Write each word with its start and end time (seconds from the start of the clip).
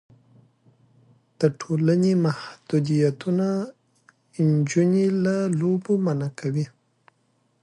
د 1.39 1.41
ټولنې 1.59 2.11
محدودیتونه 2.25 3.47
نجونې 4.49 5.05
له 5.23 5.35
لوبو 5.59 5.93
منع 6.05 6.29
کوي. 6.39 6.65